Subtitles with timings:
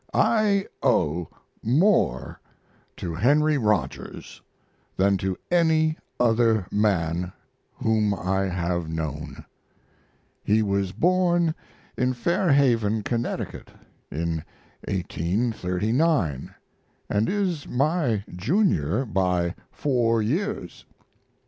[0.15, 1.29] I owe
[1.61, 2.39] more
[2.97, 4.41] to Henry Rogers
[4.97, 7.31] than to any other man
[7.75, 9.45] whom I have known.
[10.43, 11.53] He was born
[11.95, 13.69] in Fairhaven, Connecticut,
[14.09, 14.43] in
[14.87, 16.55] 1839,
[17.07, 20.83] and is my junior by four years.